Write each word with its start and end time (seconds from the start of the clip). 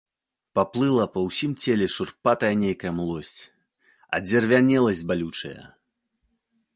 Паплыла 0.59 1.03
па 1.17 1.25
ўсім 1.25 1.51
целе 1.65 1.87
шурпатая 1.95 2.49
нейкая 2.63 2.93
млосць, 2.99 3.37
адзервянеласць 4.19 5.07
балючая. 5.13 5.63